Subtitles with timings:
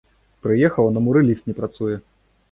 [0.45, 1.99] Прыехаў, а на муры ліфт не працуе!